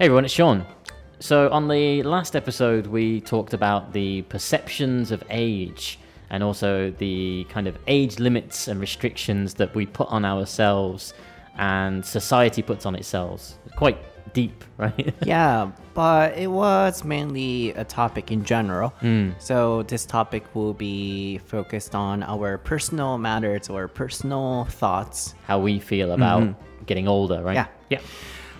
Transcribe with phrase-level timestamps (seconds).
[0.00, 0.66] Hey everyone, it's Sean.
[1.20, 6.00] So, on the last episode, we talked about the perceptions of age
[6.30, 11.14] and also the kind of age limits and restrictions that we put on ourselves
[11.58, 13.52] and society puts on itself.
[13.76, 13.98] Quite
[14.32, 15.14] deep, right?
[15.24, 18.92] yeah, but it was mainly a topic in general.
[19.00, 19.40] Mm.
[19.40, 25.78] So this topic will be focused on our personal matters or personal thoughts, how we
[25.78, 26.73] feel about mm-hmm.
[26.84, 27.54] Getting older, right?
[27.54, 27.68] Yeah.
[27.90, 28.00] Yeah.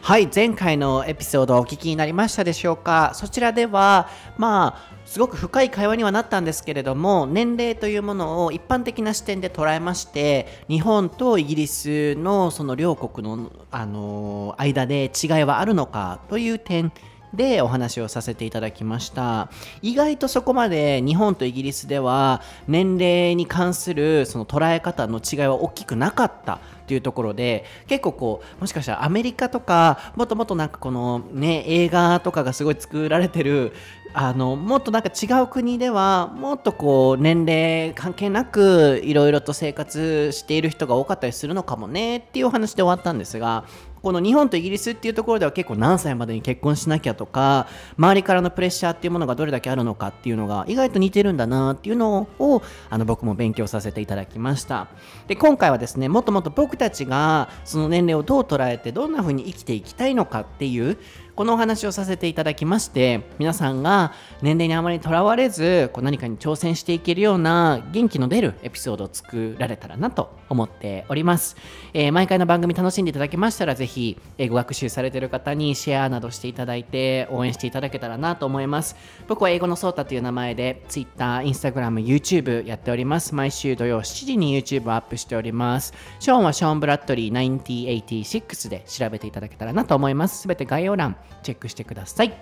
[0.03, 3.13] はい、前回のエピソードをお聞きになりましたでしょうか？
[3.15, 16.93] そちらでは、まあ、すごく深い会話にはなったんですけれども、年齢というものを一般的な視点で捉えまして、日本とイギリスのその両国の、あの間で違いはあるのかという点
[17.33, 19.51] でお話をさせていただきました
[19.83, 33.73] 意外とそこまで日本とイギリスでは年齢に関するその捉え方の違いは大きくなかったっていうところで結構こうもしかしたらアメリカとかもっともっとなんかこのね映画とかがすごい作られてる
[34.13, 43.65] あのもっとなんか違う国ではもっとこう年齢関係なくいろいろと生活している人が多かったりするのかもねっていうお話で終わったんですが
[44.05, 54.89] この日本とイギリスっていうところでは結構何歳までに結婚しなきゃとか周りからのプレッシャーっていうものがどれだけあるのかっていうのが意外と似てるんだなっていうのをあの僕も勉強させていただきました。
[55.27, 60.99] で今回はですねもっともっと僕たちがその年齢をどう捉えてどんな風に生きていきたいのかっていう
[61.35, 71.57] このお話をさせていただきまして皆さんが年齢にあまりとらわれずこう何かに挑戦していけるような元気の出るエピソードを作られたらなと思っております、
[71.93, 78.97] えー毎回の番組楽しんでいただけましたらぜひ英語学習されている方にシェアなどしていただいて応援していただけたらなと思います
[79.29, 92.35] 僕は英語のソータという名前で Twitter、Instagram、YouTube やっております毎週土曜7時に YouTube をアップしておりますショーンはショーン・ブラッドリー9086で調べていただけたらなと思いますすべて概要欄チェックしてください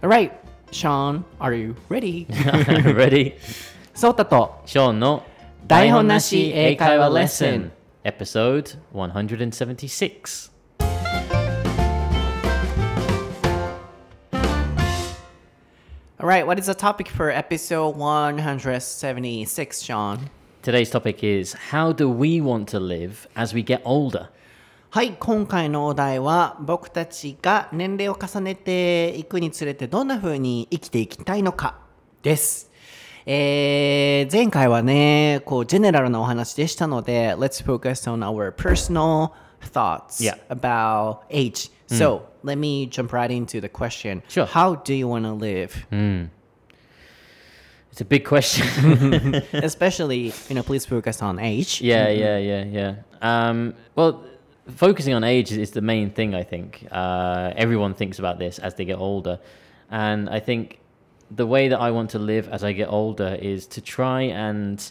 [0.00, 0.30] Alright,
[0.70, 2.26] Sean, are you ready?
[2.94, 3.34] Ready?
[3.94, 5.24] ソータと Sean の
[5.66, 7.72] 台本なし英会話レッスン
[8.04, 10.47] Episode 176.
[16.20, 20.28] Alright, what is the topic for episode 176, Sean?
[20.62, 24.28] Today's topic is How do we want to live as we get older?
[24.90, 31.78] はい、今回のお題は僕たちが年齢を重ねていくにつれてどんな風に生きていきたいのか
[32.24, 32.72] です。
[33.24, 39.30] えー、前回はね、こう、ジェネラルなお話でしたので、Let's focus on our personal
[39.60, 41.70] thoughts about age.
[41.86, 44.22] So, let me jump right into the question.
[44.28, 44.46] Sure.
[44.46, 45.86] How do you want to live?
[47.92, 49.34] It's a big question.
[49.52, 51.82] Especially, you know, please focus on age.
[51.82, 52.94] yeah, yeah, yeah, yeah.
[53.20, 54.24] Um, well,
[54.74, 56.86] focusing on age is, is the main thing, I think.
[56.90, 59.38] Uh, everyone thinks about this as they get older.
[59.90, 60.80] And I think
[61.30, 64.90] the way that I want to live as I get older is to try and.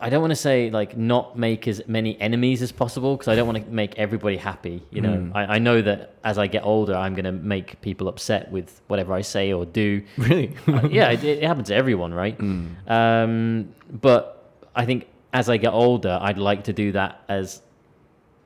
[0.00, 3.34] I don't want to say like not make as many enemies as possible because I
[3.34, 4.82] don't want to make everybody happy.
[4.90, 8.08] You know, I, I know that as I get older, I'm going to make people
[8.08, 10.02] upset with whatever I say or do.
[10.18, 10.54] Really?
[10.66, 12.38] Uh, yeah, it, it happens to everyone, right?
[12.86, 17.62] Um, but I think as I get older, I'd like to do that as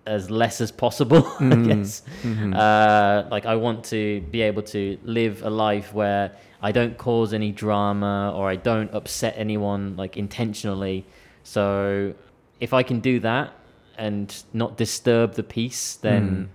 [0.06, 1.26] as less as possible.
[1.40, 2.02] I guess.
[2.24, 7.32] Uh, like I want to be able to live a life where I don't cause
[7.32, 11.06] any drama or I don't upset anyone like intentionally.
[11.42, 12.14] So
[12.60, 13.52] if I can do that
[13.96, 16.48] and not disturb the peace, then mm.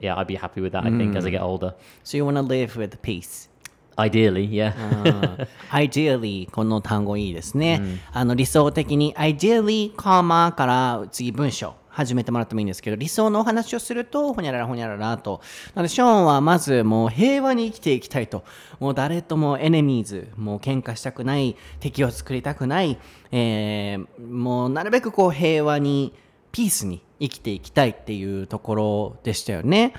[0.00, 0.84] yeah, I'd be happy with that.
[0.84, 1.16] I think mm.
[1.16, 1.36] as I hmm.
[1.36, 1.74] get older.
[2.04, 3.48] So you want to live with peace.
[3.98, 4.74] Ideally, yeah.
[4.78, 7.80] Ah, ideally この単語いいですね。
[7.82, 11.74] うん、あの理想的に ideally, コマから次文章。
[11.98, 15.40] 始めてもらってもいいんですけど理想のお話をするとほにゃららほにゃららと
[15.74, 18.44] なのでショーンはまずもう平和に生きていきたいと
[18.78, 22.98] もう誰ともエネミーズもう喧嘩したくない敵を作りたくない、
[23.32, 26.14] えーもうなるべくこう平和に
[26.52, 29.92] ピースに生きていきたいっていうところでしたよね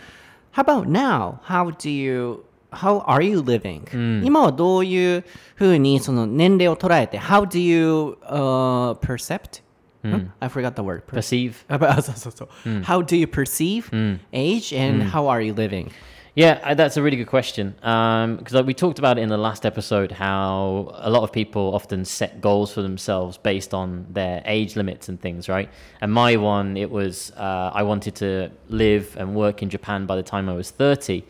[0.54, 1.40] How about now?
[1.44, 5.25] How do you How are you living?、今はどういう
[5.56, 9.63] ふうにその年齢を捉えて How do you、uh, percept?、
[10.01, 10.28] Hmm.
[10.42, 11.06] I forgot the word.
[11.07, 11.66] Perceive.
[11.69, 12.81] Hmm.
[12.81, 14.16] How do you perceive hmm.
[14.34, 15.92] age and how are you living?
[16.36, 17.72] Yeah, that's a really good question.
[17.72, 22.06] Because um, we talked about in the last episode how a lot of people often
[22.06, 25.69] set goals for themselves based on their age limits and things, right?
[26.02, 30.16] And my one, it was uh, I wanted to live and work in Japan by
[30.16, 31.25] the time I was 30.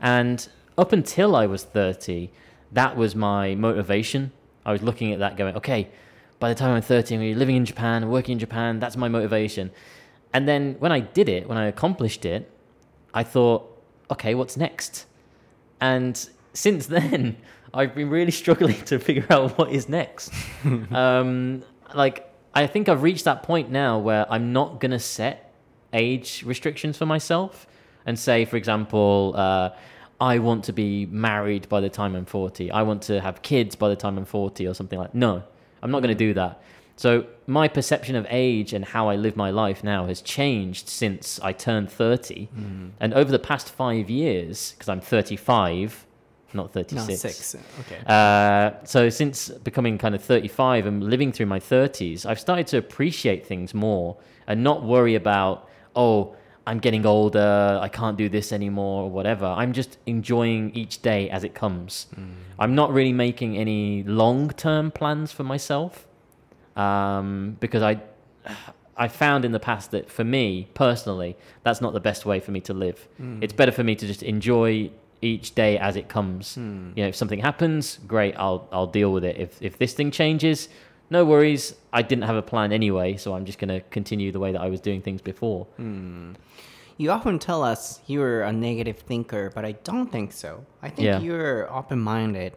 [0.00, 0.46] And
[0.78, 2.30] up until I was 30,
[2.72, 4.32] that was my motivation.
[4.64, 5.88] I was looking at that going, okay,
[6.42, 8.80] by the time I'm 30, I'm going to be living in Japan, working in Japan.
[8.80, 9.70] That's my motivation.
[10.34, 12.50] And then when I did it, when I accomplished it,
[13.14, 13.80] I thought,
[14.10, 15.06] okay, what's next?
[15.80, 17.36] And since then,
[17.72, 20.32] I've been really struggling to figure out what is next.
[20.90, 21.62] um,
[21.94, 25.54] like, I think I've reached that point now where I'm not going to set
[25.92, 27.68] age restrictions for myself
[28.04, 29.70] and say, for example, uh,
[30.20, 32.72] I want to be married by the time I'm 40.
[32.72, 35.44] I want to have kids by the time I'm 40 or something like No,
[35.82, 36.62] I'm not going to do that.
[36.96, 41.40] So my perception of age and how I live my life now has changed since
[41.42, 42.48] I turned 30.
[42.48, 42.90] Mm.
[43.00, 46.06] And over the past five years, because I'm 35,
[46.54, 47.08] not 36.
[47.08, 47.56] No, six.
[47.80, 48.02] Okay.
[48.06, 52.78] Uh, so since becoming kind of 35 and living through my 30s, I've started to
[52.78, 56.36] appreciate things more and not worry about, oh,
[56.66, 59.46] I'm getting older, I can't do this anymore or whatever.
[59.46, 62.06] I'm just enjoying each day as it comes.
[62.14, 62.34] Mm.
[62.58, 66.06] I'm not really making any long-term plans for myself
[66.76, 68.00] um, because I
[68.96, 72.50] I found in the past that for me personally, that's not the best way for
[72.50, 73.08] me to live.
[73.20, 73.42] Mm.
[73.42, 74.90] It's better for me to just enjoy
[75.22, 76.56] each day as it comes.
[76.56, 76.90] Hmm.
[76.96, 79.38] You know, if something happens, great, I'll I'll deal with it.
[79.38, 80.68] If if this thing changes,
[81.12, 81.64] no worries.
[81.92, 84.60] I didn't have a plan anyway, so I'm just going to continue the way that
[84.66, 85.66] I was doing things before.
[87.02, 90.64] You often tell us you're a negative thinker, but I don't think so.
[90.82, 91.20] I think Yeah.
[91.26, 92.52] you're open-minded.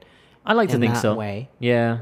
[0.46, 1.16] I like to in think that so.
[1.16, 1.50] way.
[1.60, 1.98] Yeah.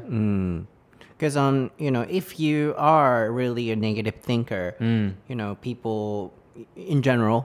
[1.18, 5.14] Because um, you know, if you are really a negative thinker, Mm.
[5.30, 6.34] you know, people
[6.76, 7.40] in general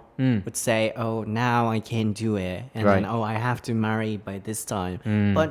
[0.44, 2.94] would say, "Oh, now I can't do it," and Right.
[2.96, 4.98] then, "Oh, I have to marry by this time."
[5.38, 5.50] But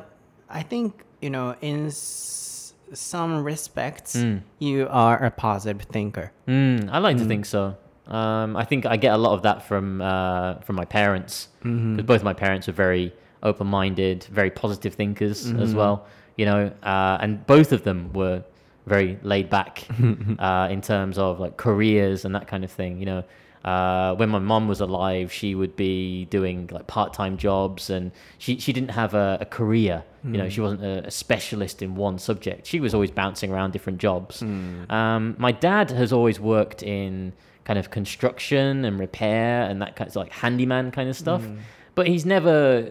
[0.50, 0.88] I think
[1.21, 2.56] you know, in s-
[2.94, 4.42] some respects, Mm.
[4.60, 6.31] you are a positive thinker.
[6.48, 7.75] Mm, I like to think so.
[8.07, 12.06] Um, I think I get a lot of that from uh, from my parents because
[12.06, 13.12] both my parents are very
[13.44, 16.06] open-minded, very positive thinkers as well.
[16.38, 18.44] You know, uh, and both of them were
[18.86, 19.86] very laid back
[20.39, 23.00] uh, in terms of like careers and that kind of thing.
[23.00, 23.24] You know,
[23.68, 28.58] uh, when my mom was alive, she would be doing like part-time jobs, and she
[28.60, 30.06] she didn't have a, a career.
[30.24, 30.64] You know, she hmm.
[30.64, 32.66] wasn't a, a specialist in one subject.
[32.66, 34.40] She was always bouncing around different jobs.
[34.40, 34.90] Hmm.
[34.90, 37.34] Um, my dad has always worked in
[37.66, 41.44] kind of construction and repair and that kind of like handyman kind of stuff.
[41.44, 41.58] Hmm.
[41.96, 42.90] But he's never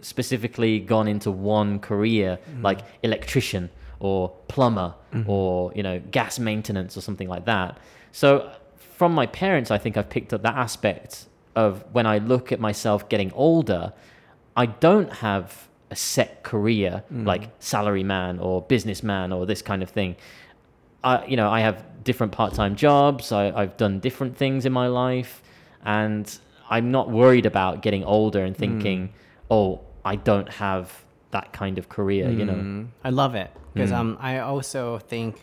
[0.00, 3.68] specifically gone into one career like electrician
[4.00, 4.94] or plumber
[5.26, 7.78] or you know gas maintenance or something like that.
[8.12, 8.50] So
[9.04, 12.58] from my parents, I think I've picked up that aspect of when I look at
[12.68, 13.92] myself getting older,
[14.56, 19.90] I don't have a set career like salary man or businessman or this kind of
[19.90, 20.16] thing.
[21.10, 23.30] I, you know, I have different part-time jobs.
[23.30, 25.42] I, I've done different things in my life,
[25.84, 26.24] and
[26.70, 29.12] I'm not worried about getting older and thinking,
[29.50, 32.30] oh, I don't have that kind of career.
[32.30, 35.42] You know, Mm, I love it because um, I also think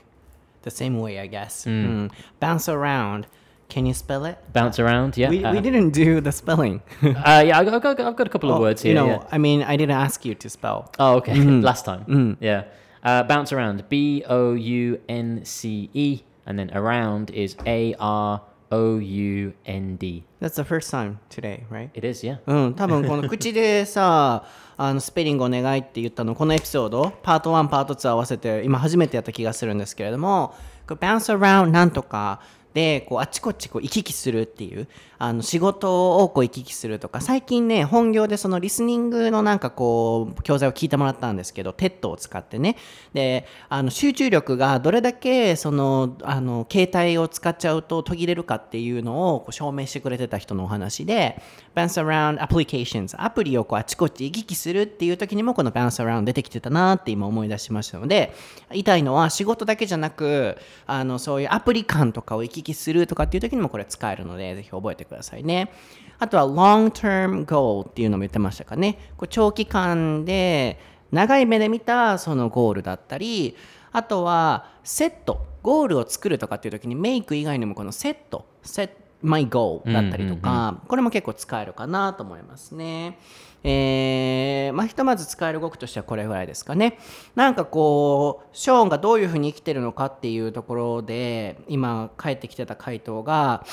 [0.64, 1.20] the same way.
[1.20, 2.10] I guess Mm.
[2.40, 3.28] bounce around.
[3.71, 4.39] Can you spell it?
[4.53, 5.17] bounce around.
[5.17, 6.83] Yeah, we, uh, we didn't do the spelling.
[7.03, 7.59] uh, yeah.
[7.59, 8.91] I've got, I've got, I've got a couple of Oh, words here.
[8.91, 9.25] You know, yeah.
[9.33, 10.93] I mean, I didn't ask you to spell.
[10.99, 11.35] Oh, okay.
[11.35, 12.37] Last time.
[12.41, 12.65] Yeah.
[13.03, 13.89] Uh, bounce around.
[13.89, 16.21] B O U N C E.
[16.47, 18.41] And then around is A R
[18.71, 20.23] O U N D.
[20.41, 21.91] That's the first time today, right?
[21.95, 22.39] It is, yeah.
[22.47, 24.45] う ん、多分この口でさ、
[24.77, 30.55] あのスペリングお願いって言ったの、このエピソード、パート1、パート2合わせて、今初めてやった気がするんですけれども、
[30.87, 32.41] こう bounce around なんとか
[32.74, 34.88] で、こうあちこちこう行き来するっていう、
[35.24, 42.76] あの仕事をこう行き来するとか、最近ね、本業でそのリスニングのなんかこう、教材を聞いてもらったんですけど、TED を使ってね、
[43.14, 51.40] で、あの集中力がどれだけその、あの、携帯を使っちゃうと途切れるかっていうのをこう証明してくれてた人のお話で、
[51.76, 58.34] bounce around applications、アプリをこうあちこち行き来するっていう時にもこの bounce around 出てきてたなって今思い出しましたので、
[58.72, 65.11] 言いのは仕事だけじゃなく、あの、そういうアプリ間とかを行き来するとかっていう時にもこれ使えるので、ぜひ覚えてください。
[65.44, 65.72] ね。
[66.20, 68.98] あとは long term goal っていうのも言ってましたかね。
[69.18, 70.80] こう長期間で
[71.12, 73.56] 長い目で見たそのゴールだったり、
[73.92, 83.20] あとはセット、ゴールを作るとかっていう時にメイク以外にもこのセット、セット my goal だったりとか、これも結構使えるかなと思いますね。
[83.64, 86.98] えーまあ、ひとまず使える語句としてはこれぐらいですかね。
[87.36, 93.64] なんかこう、ショーンがどういうふうに生きてるのかっていうところで、今返ってきてた回答が、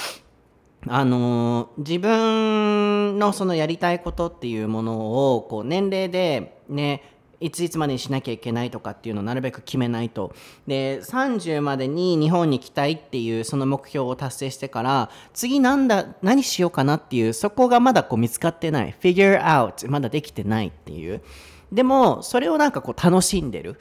[0.87, 7.03] あの自分のそのやりたいことっていうものをこう年齢でね
[7.41, 10.35] いついつまでにしなきゃいけないとかっていうのをなるべく決めないと。
[10.67, 18.95] で30までに日本に来たいっていうその目標を達成してから次なんだ何しようかなっていうそこがまだこう見つかってない。
[19.01, 21.23] Figure out まだできてないっていう。
[21.71, 23.79] でもそれをなんかこう楽しんでる。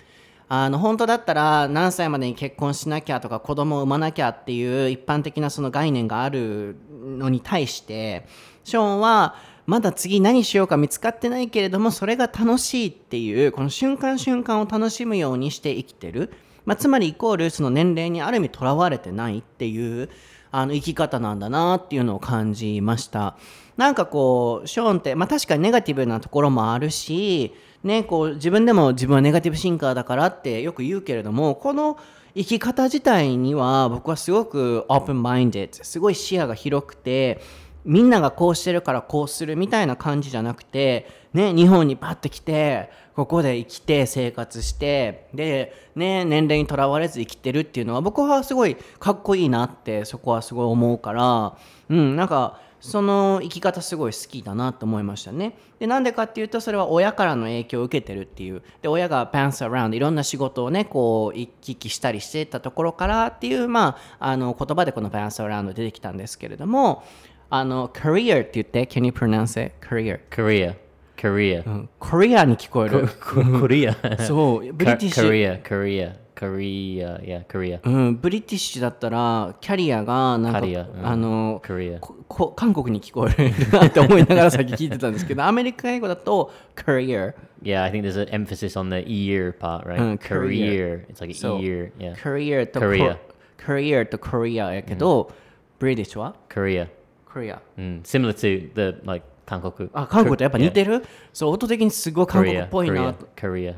[0.50, 8.26] あの本当だったら何歳までに結婚しなきゃとか子供を産まなきゃっていう一般的なその概念があるのに対して
[8.64, 9.36] ショーンは
[9.66, 16.32] まだ次何しようか見つかってないけれどもそれが楽しいっていうこの瞬間瞬間を楽しむようにして生きてる、
[16.64, 20.10] まあ、つまりイコールその年齢にある意味とらわれてないっていう
[20.52, 23.36] あの生き方なんだなっていうのを感じました。
[23.76, 31.98] なんかこうショーンって、まあ、確かにネガティブなところもあるし、ね、こう自分でも自分はネガティブシンカーだからってよく言うけれどもこの
[32.36, 37.40] 生き方自体には僕はすごくオープンマインデッドすごい視野が広くて
[37.86, 51.58] みんながこうしてるからこうするみたいな感じじゃなくて、ね、日本にパッて来てここで生きて生活してで、ね、年齢にとらわれず生きてるっていうのは僕はすごいかっこいいなってそこはすごい思うから
[51.90, 55.58] うんなんかその生き方すごい好きだなと思いましたね。
[55.80, 67.04] でなんでかっていうとそれは親からの影響を受けてるっていうで親がパンスアラウンドいろんな仕事をねこう行き来したりしてたところからっていうまああの言葉でこのパンスアラウンド出てきたんですけれども
[67.50, 69.76] あの career って言って can you pronounce it?
[69.82, 70.76] career Korea.
[71.18, 71.64] Korea.
[71.66, 74.26] うん Korea に聞こえる Korea.
[74.26, 75.62] そうブリティッシュ Korea.
[75.64, 76.27] Korea.
[76.38, 77.20] Korea.
[77.22, 77.80] Yeah, Korea.
[77.84, 82.00] うん、ブリティッシュだったらキャリアがなんかうんあの Korea.
[82.00, 90.00] ここ韓国に聞こえるなって思いながらさっき聞いてたんですけどアメリカ英語だと career Yeah, I think there's an emphasis on the ear part, right?
[90.00, 91.08] Uh, career.
[91.10, 91.92] It's like an そう ear.
[91.98, 92.14] Yeah.
[92.16, 93.18] career と Korea
[93.58, 95.32] career と Korea やけど、
[95.80, 96.88] ブリティッシュは Korea.
[97.26, 98.02] Korea Mm.
[98.04, 99.90] Similar to the like 韓国。
[99.94, 103.16] あ、韓国やっぱ似てる、そう、音的にすごい韓国っぽいな。
[103.38, 103.74] Korea,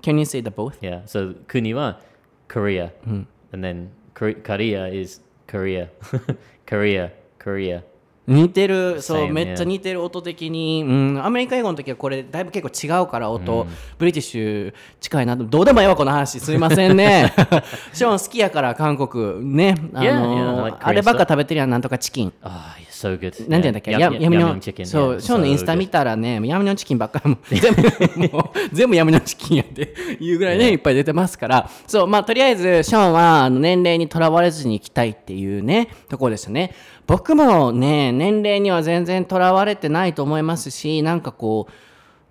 [0.00, 0.80] Can you say the both?
[0.80, 2.00] Yeah, so 国は
[2.48, 5.90] Korea.、うん、And then Korea is Korea.
[6.66, 7.82] Korea, Korea.
[8.26, 11.24] 似てる、そう、めっちゃ似てる音的に、うん。
[11.24, 13.70] アメリカ英語の時はこれ、だいぶ結構違うから音、音、mm.。
[13.98, 15.36] ブリティッシュ近いな。
[15.36, 16.38] どうでもいいわ、この話。
[16.38, 17.34] すみませんね。
[17.92, 19.44] ショ好きやから、韓国。
[19.44, 19.74] ね。
[19.92, 22.32] あ、ればっか食べてるやん、なんとかチキン。
[22.42, 23.50] Oh, や so good.
[23.50, 23.90] なんて言うんだっけ？
[23.90, 24.86] や闇の yum chicken.
[24.86, 36.74] そうショーンのインスタ見.たらね闇のチキンばっかりもう全部もう全部闇のチキンやっていうぐらいねいっぱい出てますからそうまあとりあえずショーンはあの年齢にとらわれずに行きたいっていうねところですよね
[37.06, 41.66] 僕もね年齢には全然とらわれてないと思いますしなんかこ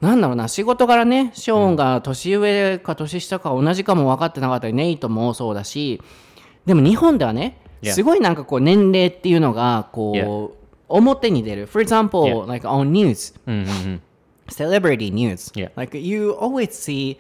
[0.01, 6.01] うなんだろうな仕事柄ねショーンが年上か年下か同じかも分かってなかったりネイトもそうだし
[6.65, 10.61] でも日本ではね.すごいなんかこう年齢っていうのがこう、
[10.91, 12.48] 表に出る For example、Yeah.
[12.48, 14.00] like on news Mm-hmm.
[14.50, 15.69] celebrity news Yeah.
[15.75, 17.17] like you always see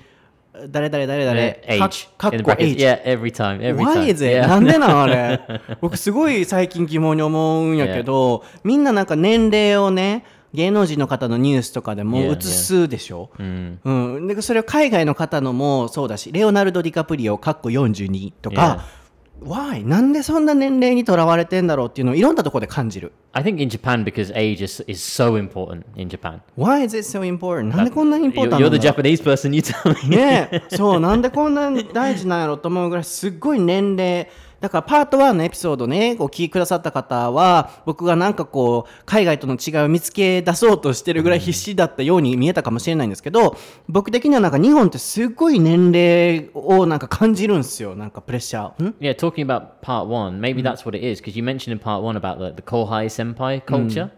[0.69, 3.61] 誰々誰々 Uh, かっこ age Yeah, every time.
[3.61, 4.33] Every Why is it?
[4.33, 4.47] Yeah.
[4.47, 5.39] なんでなんあれ
[5.79, 13.77] 僕すごい最近疑問に思うんやけど、みんななんか年齢をね芸能人の方のニュースとかでも Yeah, 映すでしょ、Mm.
[13.85, 18.83] うん、でそれを海外の方のもそうだしレオナルド・ディカプリオかっこ42とか、
[19.43, 19.83] Why?
[19.85, 26.41] なんでそんな年齢にとらわれてんだろうっていうのをいろんなところで感じる I think in Japan because age is is so important in Japan.
[26.55, 27.75] Why is it so important?
[27.75, 29.55] なんでこんなにインポー You're, タント you're な the の Japanese person.
[29.55, 30.15] You tell me.
[30.15, 34.29] ねえそうなんでこんなに大事なんやろと思うぐらいすっごい年齢
[34.61, 43.57] だからパート1のエピソードねお聞きくださった方は僕がなんかこう海外との違いを見つけ出そうとしてるぐらい必死だったように見えたかもしれないんですけど
[43.89, 52.03] 僕的にはなんか日本ってすっごい年齢をなんか感じるんですよなんかプレッシャーん Yeah, talking about part one, maybe that's what it is because you mentioned in part
[52.03, 54.11] one about the, the kohai senpai culture.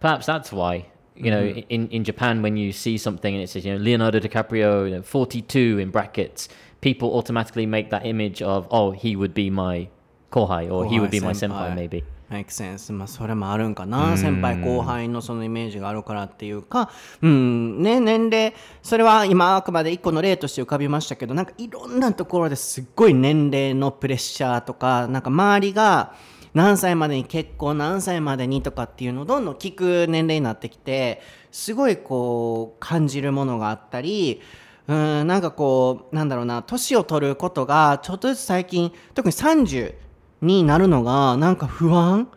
[0.00, 0.86] Perhaps that's why.
[1.16, 4.20] You know, in, in Japan, when you see something and it says, you know, Leonardo
[4.20, 6.48] DiCaprio, you know, 42 in brackets,
[6.80, 9.88] people automatically make that image of, oh, he would be my
[10.30, 12.04] kohai or he would be my senpai, maybe.
[12.30, 12.92] Make sense.
[12.92, 14.16] まあそれもあるんかな。
[14.16, 16.88] 先輩後輩のそのイメージがあるからっていうか。
[17.22, 17.82] うん。
[17.82, 26.14] ね年齢それは今あくまで一個の例として浮かびましたけどなんかいろんなところですっごい年齢のプレッシャーとかなんか周りが
[26.54, 31.20] 何歳までに結婚何歳までにとかっていうのをどんどん聞く年齢になってきて
[31.50, 34.40] すごいこう感じるものがあったり
[34.87, 39.95] うんなんかこうなんだろうな年を取ることがちょっとずつ最近特に30
[40.41, 42.27] になるのがなんか不安、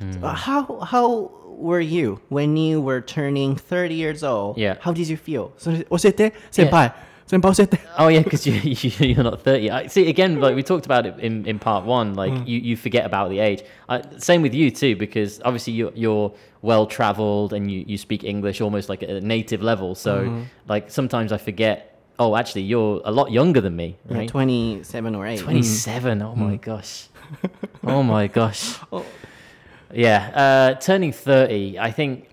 [0.00, 1.30] how, how
[1.60, 4.56] were you when you were turning 30 years old?
[4.56, 4.78] Yeah.
[4.80, 5.50] How did you feel?
[5.58, 6.94] それ教えて先輩、
[7.26, 9.70] 先輩教えて Oh yeah, because you, you you're not thirty.
[9.70, 10.40] I see again.
[10.40, 12.14] Like we talked about it in, in part one.
[12.14, 13.64] Like you, you forget about the age.
[13.88, 18.24] I, same with you too, because obviously you're you're well traveled and you, you speak
[18.24, 19.94] English almost like at a native level.
[19.94, 21.91] So like sometimes I forget.
[22.19, 24.29] Oh, actually, you're a lot younger than me, right?
[24.29, 26.19] 27 or 8 Twenty-seven.
[26.19, 26.23] Mm.
[26.23, 26.31] Oh, mm.
[26.33, 27.07] oh my gosh.
[27.83, 28.79] oh my gosh.
[29.93, 31.77] Yeah, uh, turning thirty.
[31.77, 32.29] I think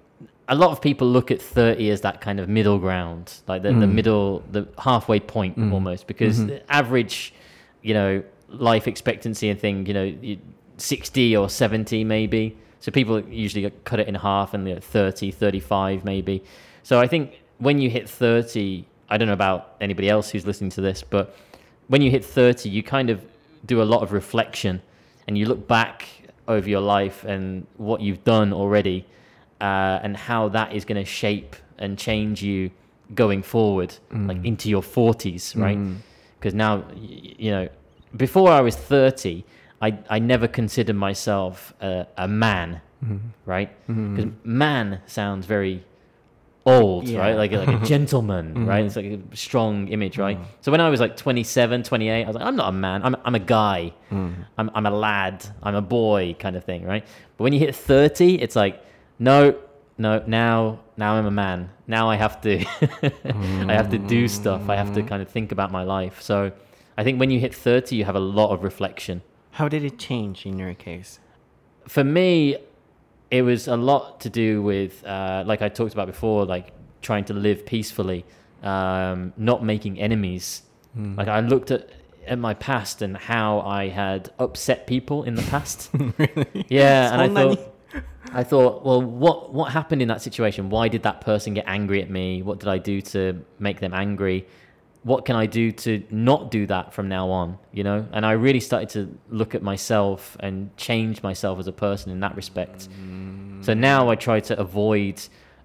[0.49, 3.69] a lot of people look at thirty as that kind of middle ground, like the,
[3.69, 3.93] the mm.
[3.93, 6.49] middle, the halfway point almost, because mm-hmm.
[6.49, 7.35] the average,
[7.83, 10.37] you know, life expectancy and thing, you know,
[10.79, 12.57] sixty or seventy maybe.
[12.81, 16.43] So people usually cut it in half and they're 30, 35 maybe.
[16.83, 20.71] So I think when you hit 30, I don't know about anybody else who's listening
[20.71, 21.37] to this, but
[21.89, 23.25] when you hit 30, you kind of
[23.67, 24.81] do a lot of reflection
[25.27, 26.07] and you look back
[26.49, 29.05] over your life and what you've done already
[29.61, 32.71] uh, and how that is going to shape and change you
[33.15, 34.29] going forward, mm.
[34.29, 35.79] like into your 40s, right?
[35.79, 35.97] Mm.
[36.39, 37.69] Because now, you know,
[38.17, 39.45] before I was 30,
[39.83, 43.17] I, I never considered myself a, a man, mm-hmm.
[43.45, 43.71] right?
[43.89, 44.17] Mm-hmm.
[44.17, 45.85] Because man sounds very
[46.71, 47.21] old, Yeah.
[47.21, 47.37] right?
[47.37, 48.79] Like, a- like a gentleman, right?
[48.79, 48.87] Mm-hmm.
[48.87, 50.39] It's like a strong image, right?
[50.39, 50.45] Mm.
[50.61, 53.03] So when I was like 27, 28, I was like, I'm not a man.
[53.03, 53.93] I'm, I'm a guy.
[54.11, 54.45] Mm.
[54.59, 55.47] I'm, I'm a lad.
[55.63, 57.05] I'm a boy kind of thing, right?
[57.37, 58.83] But when you hit 30, it's like,
[59.19, 59.57] no,
[59.99, 61.71] no, now, now I'm a man.
[61.87, 62.59] Now I have to,
[63.69, 64.69] I have to do stuff.
[64.69, 65.09] I have to mm.
[65.09, 66.23] kind of think about my life.
[66.23, 66.53] So
[66.97, 69.23] I think when you hit 30, you have a lot of reflection.
[69.53, 71.19] How did it change in your case?
[71.89, 72.57] For me,
[73.31, 76.73] it was a lot to do with, uh, like I talked about before, like
[77.03, 78.25] trying to live peacefully,
[78.63, 80.63] um, not making enemies.
[80.97, 81.17] Mm.
[81.17, 81.91] Like I looked at
[82.27, 85.91] at my past and how I had upset people in the past.
[86.19, 86.67] really?
[86.69, 87.57] Yeah, so and I many.
[87.57, 87.75] thought.
[88.33, 90.71] I thought, well, what what happened in that situation?
[90.71, 92.43] Why did that person get angry at me?
[92.43, 94.47] What did I do to make them angry?
[95.03, 97.59] What can I do to not do that from now on?
[97.73, 101.73] You know, and I really started to look at myself and change myself as a
[101.73, 102.89] person in that respect.
[103.63, 105.23] So now I try to avoid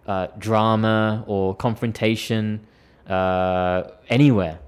[0.08, 2.66] uh, drama or confrontation
[3.10, 4.60] uh, anywhere.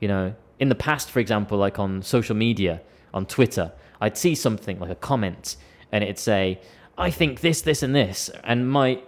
[0.00, 2.80] You know, in the past, for example, like on social media,
[3.14, 5.56] on Twitter, I'd see something like a comment,
[5.92, 6.60] and it'd say,
[6.96, 9.00] "I think this, this, and this," and my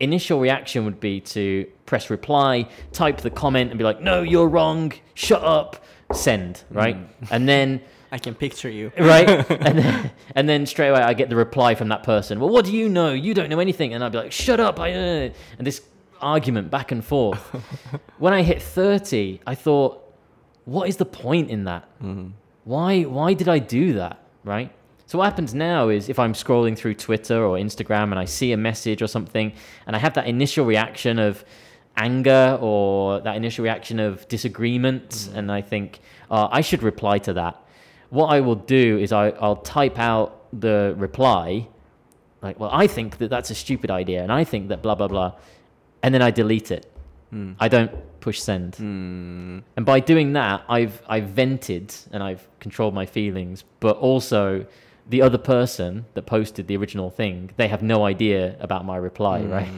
[0.00, 4.48] initial reaction would be to press reply, type the comment, and be like, "No, you're
[4.48, 4.92] wrong.
[5.14, 6.96] Shut up." Send right,
[7.30, 7.80] and then
[8.12, 8.92] I can picture you.
[8.98, 9.28] right?
[9.50, 12.38] and then, and then straight away I get the reply from that person.
[12.38, 13.12] Well, what do you know?
[13.12, 13.94] You don't know anything.
[13.94, 14.78] And I'd be like, shut up!
[14.78, 15.80] I uh, and this
[16.20, 17.40] argument back and forth.
[18.18, 20.02] when I hit thirty, I thought,
[20.66, 21.88] what is the point in that?
[22.64, 24.18] Why why did I do that?
[24.44, 24.72] Right?
[25.12, 28.52] So what happens now is if I'm scrolling through Twitter or Instagram and I see
[28.52, 29.52] a message or something,
[29.86, 31.44] and I have that initial reaction of
[31.98, 37.34] anger or that initial reaction of disagreement, and I think uh, I should reply to
[37.34, 37.62] that.
[38.08, 41.68] What I will do is I, I'll type out the reply,
[42.40, 45.08] like, well, I think that that's a stupid idea, and I think that blah blah
[45.08, 45.32] blah,
[46.02, 46.90] and then I delete it.
[47.60, 48.76] I don't push send.
[49.76, 54.64] And by doing that, I've I've vented and I've controlled my feelings, but also
[55.12, 59.42] the other person that posted the original thing, they have no idea about my reply,
[59.42, 59.68] right?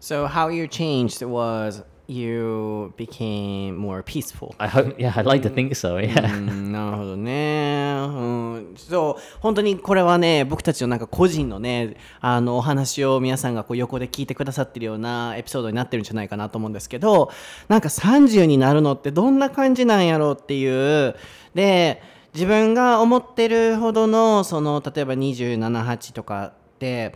[0.00, 4.54] So how you changed was you became more peaceful.
[4.58, 6.38] I hope yeah, I'd like to think so, う yeah.
[6.38, 17.30] んなるほどね、うん、そう本当にこれはね僕たちのなんか個人のねあのお話を皆さんがこう横で聞いてくださってるようなエピソードになってるんじゃないかなと思うんですけど
[17.68, 21.14] なんか30になるのってどんな感じなんやろうっていう
[21.54, 22.00] で
[22.34, 27.14] 自分が思ってるほどのその例えば278とかって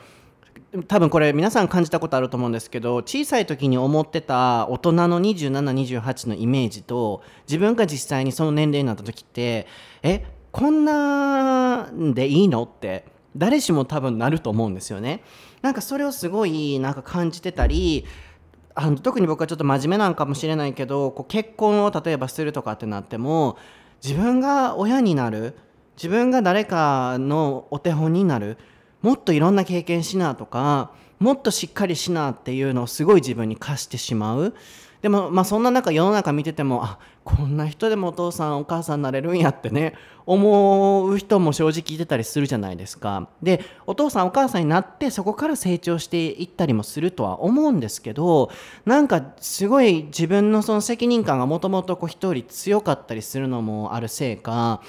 [0.89, 9.67] 多分これ皆さん感じたことあると思うんですけど小さい時に思ってた大人の2728のイメージと自分が実際にその年齢になった時って
[10.03, 13.05] えこんなんでいいのって
[13.37, 15.23] 誰しも多分なると思うんですよね。
[15.63, 18.05] なんかそれをすごいなんか感じてたり
[18.75, 23.57] あの特に僕はちょっと真面目なんかもしれないけどこう結婚を例えばするとかってなっても
[24.05, 25.57] 自分が親になる
[25.97, 28.59] 自分が誰かのお手本になる
[29.01, 34.55] もっといろんな経験しなとかもっとしっかりしなっていうのをすごい自分に課してしまう。
[35.03, 39.95] でもまあそんな中世の中見ててもあこんな人でもお父さんお母さんになれるんやってね
[40.27, 43.29] 思う人も正直いてたりするじゃないですか。
[43.43, 48.51] でお父さんお母さんになってそこから成長していったりもするとは思うんですけど
[48.87, 54.81] なんかすごい自分のその責任感がもともと人より強かったりするのもあるせいか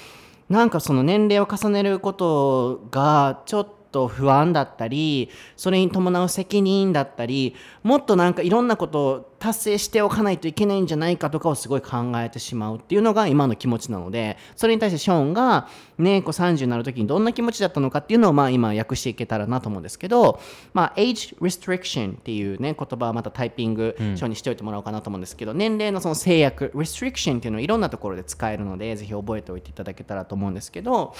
[0.48, 7.54] なんかその年齢を重ねることがちょっとと不安だったりそれに伴う責任だったり
[7.84, 20.40] もっとなんかいろんなことを達成しておかないといけないんじゃないかとかをすごい考えてしまうっていうのが今の気持ちなのでそれに対してショーンがねこう30になる時にどんな気持ちだったのかっていうのをまあ今訳していけたらなと思うんですけど
[20.72, 31.14] まあ age restriction っていうね言葉はまたタイピング書にしておいてもらおうかなと思うんですけど、年齢のその制約 restriction っていうのをいろんなところで使えるのでぜひ覚えておいていただけたらと思うんですけど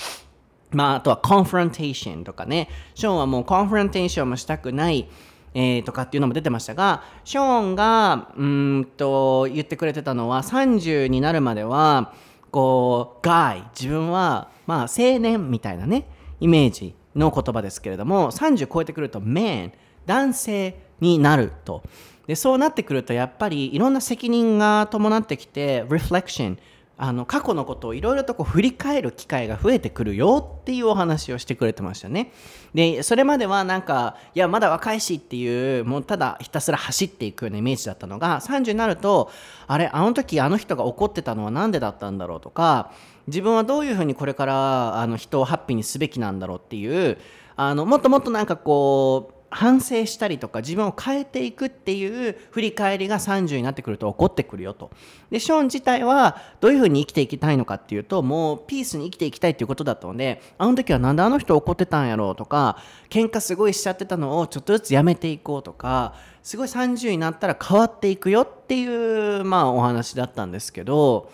[0.75, 2.69] まあ、あとは confrontation とかね。
[2.95, 5.09] ショーンはもう confrontation もしたくない、
[5.55, 12.13] えーとかっていうのも出てましたが、ショーンがうんと言ってくれてたのは30になるまでは、
[12.51, 16.07] こう、guy、自分はまあ青年みたいなね、
[16.41, 19.73] イメージの言葉ですけれども30超えてくると man
[20.07, 21.83] 男性になると
[22.27, 26.59] でそうなってくるとやっぱりいろんな責任が伴ってきて reflection
[26.97, 32.33] あの過去のことをいろいろとこう振り返る機会が増えてくるよっていうお話をしてくれてましたね。
[32.73, 39.31] でそれまではなんかいやまだ若いしっていうもうただひたすら走っていくようなイメージだったのが30になると
[39.67, 42.93] あれあの時あの人が怒ってたのは何でだったんだろうとか
[43.27, 47.19] 自分はどういうふうにこれからあの人をハッピーにすべきなんだろうっていう
[47.57, 54.91] あのもっともっとなんかこう反省したりとか自分を変えていくっていう振り返りが30になってくると起こってくるよと。
[55.31, 62.79] でショーン自体はどういうふうに生きていきたいのかっていうともうピースに生きていきたいっていうことだったのであの時はなんであの人怒ってたんやろうとか
[63.11, 71.31] 喧嘩すごいしちゃってたのをちょっとずつやめていこうとかすごい30になったら変わっていくよっていうまあお話だったんですけど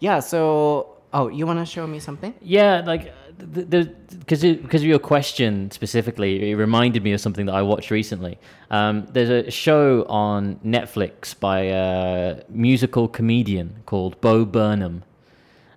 [0.00, 2.34] Yeah, so oh, you want to show me something?
[2.42, 7.62] Yeah, like because because of your question specifically, it reminded me of something that I
[7.62, 8.38] watched recently.
[8.70, 15.04] Um, there's a show on Netflix by a musical comedian called Bo Burnham.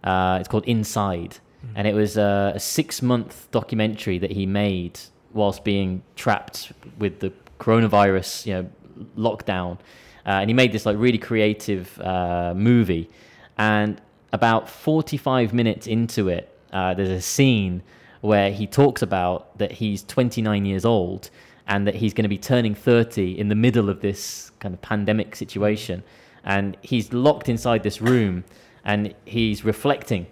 [0.04, 1.73] Uh, it's called Inside, mm-hmm.
[1.78, 5.00] and it was a, a six month documentary that he made
[5.34, 8.69] whilst being trapped with the coronavirus, you know,
[9.17, 9.78] lockdown.
[10.26, 13.10] Uh, and he made this like really creative uh, movie,
[13.58, 14.02] and
[14.33, 17.81] about 45 minutes into it, uh, there's a scene
[18.21, 21.29] where he talks about that he's 29 years old
[21.67, 24.81] and that he's going to be turning 30 in the middle of this kind of
[24.81, 26.03] pandemic situation.
[26.43, 28.45] And he's locked inside this room
[28.85, 30.27] and he's reflecting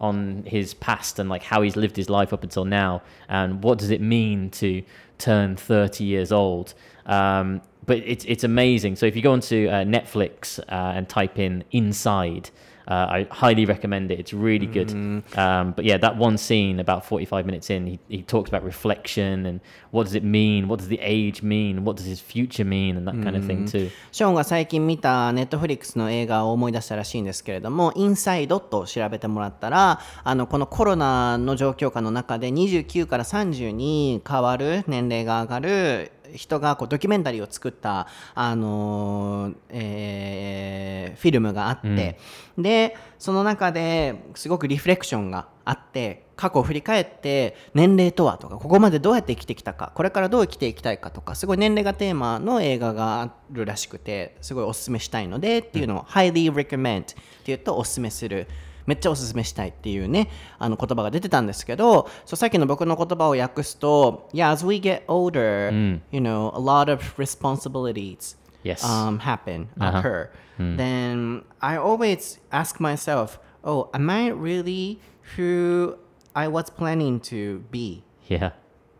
[0.00, 3.78] on his past and like how he's lived his life up until now and what
[3.78, 4.82] does it mean to
[5.18, 6.74] turn 30 years old.
[7.06, 8.96] Um, but it's, it's amazing.
[8.96, 12.50] So if you go onto uh, Netflix uh, and type in inside,
[12.88, 14.20] I highly recommend it.
[14.20, 14.88] It's really good.
[14.88, 15.36] Mm.
[15.36, 19.46] Um, but yeah, that one scene about 45 minutes in, he, he talks about reflection
[19.46, 20.68] and what does it mean?
[20.68, 21.84] What does the age mean?
[21.84, 22.96] What does his future mean?
[22.96, 23.90] And that kind of thing too.
[24.12, 42.18] ショーンが最近見たネットフリックスの映画を思い出したらしいんですけれども、インサイドと調べてもらったら、あのこのコロナの状況下の中で29から30に変わる年齢が上がる人がこうドキュメンタリーを作った、あのー、えー、フィルムがあって、
[42.56, 57.06] うん、でその中ですごくリフレクションがあって過去を振り返って年齢とはとかここまでどうやって生きてきたかこれからどう生きていきたいかとかすごい年齢がテーマの映画があるらしくてすごいおすすめしたいのでっていうのを、うん、highly recommend っ
[57.44, 58.46] ていうとおすすめする
[58.85, 66.01] めっちゃおすすめしたいっていうねあの言葉が出てたんですけどそうさっきの僕の言葉を訳すと Yeah as we get older、mm.
[66.11, 68.83] you know a lot of responsibilities yes.
[68.83, 69.99] um, happen uh-huh.
[69.99, 70.77] occur mm.
[70.77, 74.99] then I always ask myself oh am I really
[75.35, 75.97] who
[76.35, 78.51] I was planning to be yeah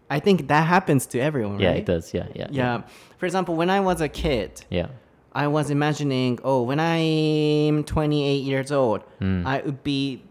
[0.10, 1.78] I think that happens to everyone yeah right?
[1.80, 2.82] it does yeah, yeah yeah
[3.18, 4.88] for example when I was a kid yeah
[5.37, 9.44] I was imagining, oh, when I'm 28 years old, mm.
[9.44, 10.22] I would be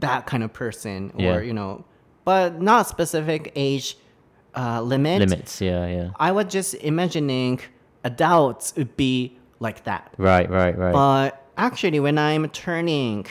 [0.00, 1.40] that kind of person, or yeah.
[1.40, 1.86] you know,
[2.26, 3.96] but not specific age
[4.54, 5.20] uh, limit.
[5.20, 6.10] Limits, yeah, yeah.
[6.16, 7.60] I was just imagining
[8.04, 10.12] adults would be like that.
[10.18, 10.92] Right, right, right.
[10.92, 13.24] But actually, when I'm turning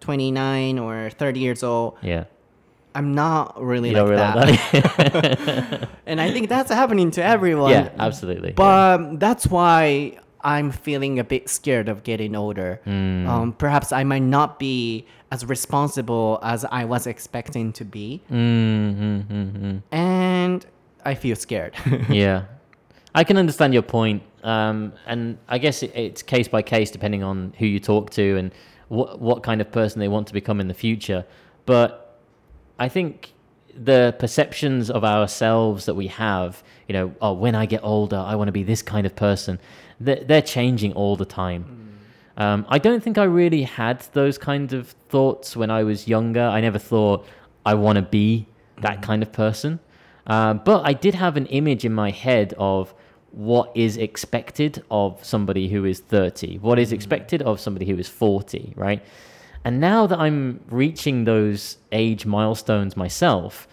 [0.00, 2.24] 29 or 30 years old, yeah.
[2.96, 4.94] I'm not really you like really that.
[4.96, 5.88] that.
[6.06, 7.70] and I think that's happening to everyone.
[7.70, 8.50] Yeah, absolutely.
[8.50, 9.10] But yeah.
[9.14, 12.80] that's why I'm feeling a bit scared of getting older.
[12.86, 13.26] Mm.
[13.26, 18.22] Um, perhaps I might not be as responsible as I was expecting to be.
[18.30, 20.66] Mm, mm, and
[21.04, 21.74] I feel scared.
[22.10, 22.44] yeah.
[23.14, 24.22] I can understand your point.
[24.42, 28.36] Um, and I guess it, it's case by case depending on who you talk to
[28.36, 28.52] and
[28.88, 31.24] what, what kind of person they want to become in the future.
[31.64, 32.20] But
[32.78, 33.32] I think
[33.74, 38.34] the perceptions of ourselves that we have, you know, oh, when I get older, I
[38.34, 39.58] want to be this kind of person
[40.00, 41.64] they're, they're changing all the time.
[42.38, 42.42] Mm.
[42.42, 46.42] Um, I don't think I really had those kinds of thoughts when I was younger.
[46.42, 47.26] I never thought
[47.64, 48.46] I want to be
[48.80, 49.02] that mm.
[49.02, 49.78] kind of person.
[50.26, 52.94] Uh, but I did have an image in my head of
[53.30, 56.94] what is expected of somebody who is 30, what is mm.
[56.94, 59.02] expected of somebody who is 40, right?
[59.64, 63.66] And now that I'm reaching those age milestones myself,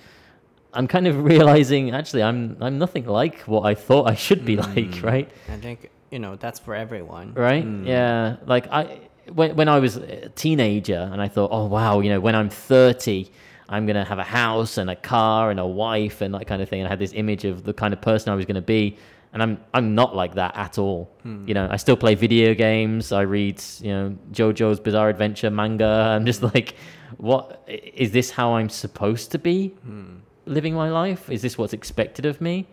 [0.74, 4.58] I'm kind of realizing actually I'm I'm nothing like what I thought I should be
[4.58, 4.76] mm.
[4.76, 5.30] like, right?
[5.50, 7.86] I think you know that's for everyone right mm.
[7.86, 9.00] yeah like i
[9.34, 12.50] when, when i was a teenager and i thought oh wow you know when i'm
[12.50, 13.32] 30
[13.70, 16.62] i'm going to have a house and a car and a wife and that kind
[16.62, 18.56] of thing and i had this image of the kind of person i was going
[18.56, 18.98] to be
[19.34, 21.48] and i'm i'm not like that at all mm.
[21.48, 25.86] you know i still play video games i read you know jojo's bizarre adventure manga
[26.16, 26.76] i'm just like
[27.18, 30.20] what is this how i'm supposed to be mm.
[30.46, 31.30] living my life?
[31.30, 32.68] Is this what's expected of me?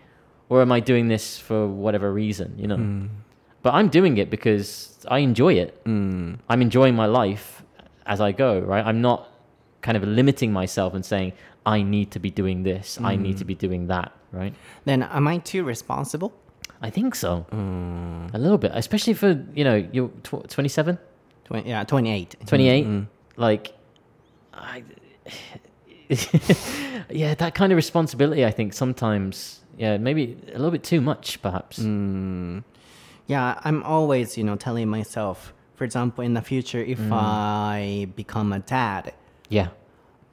[0.48, 3.08] Or am I doing this for whatever reason, you know?
[3.62, 5.84] But I'm doing it because I enjoy it.
[5.84, 6.38] Mm.
[6.48, 7.62] I'm enjoying my life
[8.06, 8.84] as I go, right?
[8.84, 9.28] I'm not
[9.82, 11.32] kind of limiting myself and saying,
[11.66, 13.48] I need to be doing this, I need to mm.
[13.48, 14.54] be doing that, right?
[14.86, 16.32] Then am I too responsible?
[16.80, 17.44] I think so.
[17.52, 18.32] Mm.
[18.32, 20.98] A little bit, especially for, you know, you're tw- 27,
[21.44, 22.36] 20, yeah, 28.
[22.46, 22.86] 28.
[22.86, 23.40] Mm-hmm.
[23.40, 23.74] Like,
[24.54, 24.82] I,
[27.10, 31.42] yeah, that kind of responsibility, I think sometimes, yeah, maybe a little bit too much,
[31.42, 31.78] perhaps.
[33.28, 37.12] Yeah, I'm always, you know, telling myself, for example, in the future, if mm.
[37.12, 39.12] I become a dad,
[39.48, 39.68] Yeah.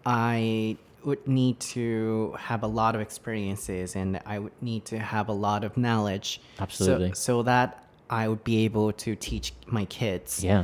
[0.05, 5.29] I would need to have a lot of experiences and I would need to have
[5.29, 6.41] a lot of knowledge.
[6.59, 7.13] Absolutely.
[7.13, 10.63] So, that I would be able to teach my kids Yeah.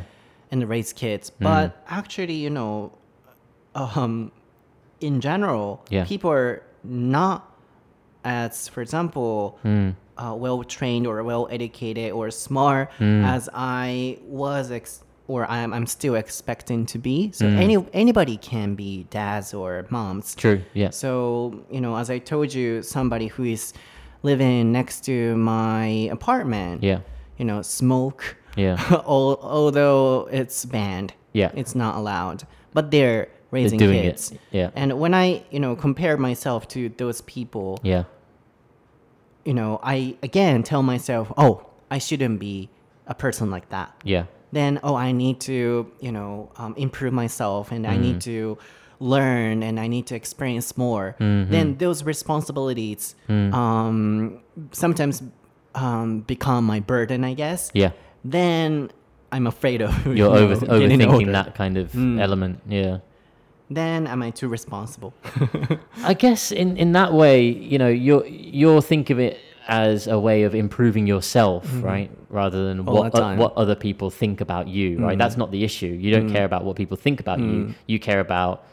[0.51, 1.31] and raise kids.
[1.31, 1.43] Mm.
[1.43, 2.91] But actually, you know,
[3.75, 4.31] um,
[5.01, 6.05] in general, Yeah.
[6.05, 7.51] people are not
[8.23, 9.95] as, for example, mm.
[10.17, 15.85] Uh, well trained or well educated or smart as I was ex- or I'm, I'm
[15.87, 17.31] still expecting to be.
[17.31, 20.35] So any anybody can be dads or moms.
[20.35, 20.61] True.
[20.73, 20.89] Yeah.
[20.89, 23.73] So, you know, as I told you, somebody who is
[24.23, 26.99] living next to my apartment, Yeah.
[27.37, 28.77] you know, smoke, Yeah.
[28.91, 31.51] al- although it's banned, Yeah.
[31.55, 32.43] it's not allowed,
[32.73, 34.33] but they're raising doing it, kids.
[34.51, 34.69] yeah.
[34.75, 38.03] And when I, you know, compare myself to those people, Yeah.
[39.45, 42.69] You know, I again tell myself, oh, I shouldn't be
[43.07, 43.93] a person like that.
[44.03, 44.25] Yeah.
[44.53, 48.01] Then, oh, I need to, you know, um, improve myself and I Mm.
[48.01, 48.57] need to
[48.99, 51.15] learn and I need to experience more.
[51.19, 51.51] Mm-hmm.
[51.51, 53.53] Then those responsibilities Mm.
[53.53, 54.39] um,
[54.71, 55.23] sometimes
[55.73, 57.71] um, become my burden, I guess.
[57.73, 57.91] Yeah.
[58.25, 58.91] Then
[59.31, 61.31] I'm afraid of you You're know, over overthinking older.
[61.31, 62.59] that kind of element.
[62.67, 62.97] Yeah.
[63.73, 65.13] Then am I too responsible?
[66.03, 70.19] I guess in, in that way, you know, you're you're think of it as a
[70.19, 71.81] way of improving yourself, mm-hmm.
[71.81, 72.11] right?
[72.29, 73.37] Rather than All what time.
[73.37, 75.11] what other people think about you, right?
[75.11, 75.19] Mm-hmm.
[75.19, 75.87] That's not the issue.
[75.87, 76.35] You don't mm-hmm.
[76.35, 77.73] care about what people think about you.
[77.87, 78.65] You care about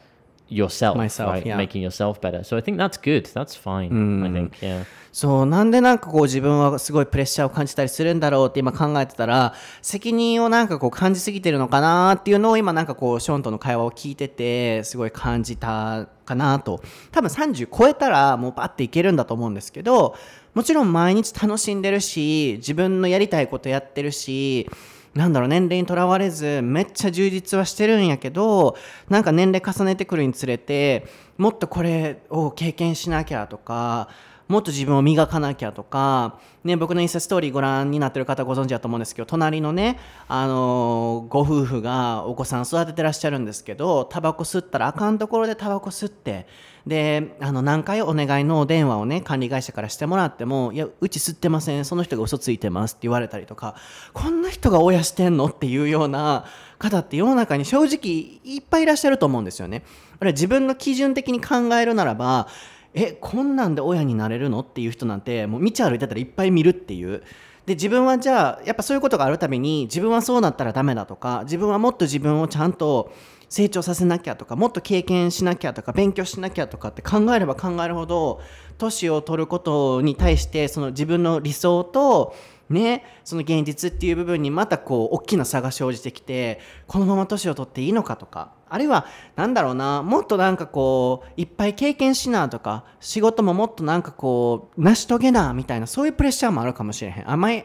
[0.49, 1.47] yourself, Myself, right?
[1.47, 1.57] yeah.
[1.57, 2.43] Making yourself better.
[2.45, 3.27] So I think that's good.
[3.35, 3.91] That's fine.
[4.25, 4.85] I think, yeah.
[5.11, 20.15] そうなんでなんかこう自分はすごいプレッシャーを感じたりするんだろうって今考えてたら責任をなんかこう感じすぎてるのかなっていうのを今なんかこうショーンとの会話を聞いててすごい感じたかなと多分30超えたらもうバッていけるんだと思うんですけど
[20.55, 24.69] もちろん毎日楽しんでるし自分のやりたいことやってるし
[25.15, 28.77] なんだろう年齢にとらわれずめっちゃ充実はしてるんやけど
[29.09, 34.09] なんか年齢重ねてくるにつれてもっとこれを経験しなきゃとか
[34.49, 46.47] もっと自分を磨かなきゃとか、ね、僕のインスタストーリーご覧になってる方ご存知だと思うんですけど隣のね、あのーご夫婦がお子さん育ててらっしゃるんですけどタバコ吸ったらあかんところでタバコ吸って
[46.87, 53.75] であの何回お願いのお電話をね管理会社からしてもらっても「いやうち吸ってませんその人が嘘ついてます」って言われたりとか
[54.15, 56.47] こんな人が親してんのっていうような
[56.79, 59.83] 方って世の中に正直いっぱいいらっしゃると思うんですよね。
[60.21, 62.49] あれ自分の基準的に考えるならば
[62.95, 64.61] えこんなんで親になれるの？
[64.61, 67.23] っていう人なんてもう道歩いてたらいっぱい見るっていう。
[67.67, 73.13] で自分はじゃあやっぱそういうことがあるたびに自分はそうなったらダメだとか自分はもっと自分をちゃんと
[73.51, 78.41] 成長させなきゃとかもっと経験しなきゃとか勉強しなきゃとかって考えれば考えるほど
[78.79, 82.35] 年を取ることに対してその自分の理想と
[82.71, 97.31] ね、その現実っていう部分にまたこう大きな差が生じてきてこのまま年を取っていいのかとかあるいはなんだろうなもっとなんかこういっぱい経験しなとか仕事ももっとなんかこう成し遂げなみたいなそういうプレッシャーもあるかもしれへん。
[97.31, 97.65] I might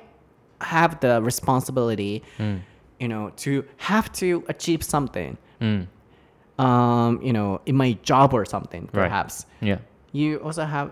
[0.59, 2.23] have the responsibility、
[2.99, 5.87] you know, to have to achieve something、Mm.
[6.57, 9.09] um, you know, in my job or something Right.
[9.09, 9.45] perhaps.
[9.61, 9.79] Yeah.
[10.13, 10.91] You also have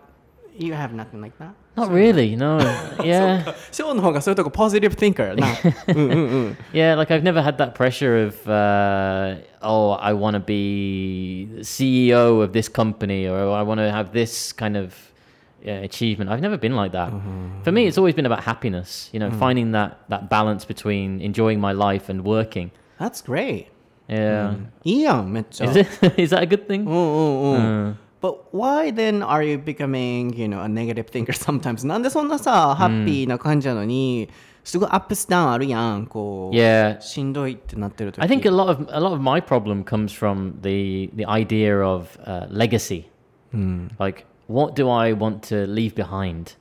[0.58, 1.54] you have nothing like that?
[1.76, 2.58] Not really, no.
[3.04, 3.54] Yeah.
[3.70, 5.46] ショーの方がそういうとこ positive thinker な。
[5.88, 6.56] うんうんうん。
[6.72, 12.42] Yeah, like I've never had that pressure of, uh, oh, I want to be CEO
[12.42, 14.94] of this company or I want to have this kind of
[15.62, 16.30] yeah, achievement.
[16.30, 17.12] I've never been like that.
[17.64, 21.60] For me, it's always been about happiness, you know, finding that, that balance between enjoying
[21.60, 22.70] my life and working.
[22.98, 23.66] That's great.
[24.08, 24.54] Yeah.
[24.84, 25.66] いいやん、めっちゃ。
[25.66, 26.22] Is it?
[26.22, 26.84] Is that a good thing?
[26.84, 27.98] うんうんうん。
[28.20, 31.86] But why then are you becoming, you know, a negative thinker sometimes?
[31.86, 34.28] なんでそんなさ、ハッピーな感じなのに、
[34.64, 36.56] すごいアップスダウンあるやん、こう。
[36.56, 37.00] Yeah.
[37.00, 41.24] しんどいってなってる時 I think a lot of a lot of my problem comes from the the
[41.26, 43.08] idea of uh, legacy.
[43.98, 46.56] Like, what do I want to leave behind?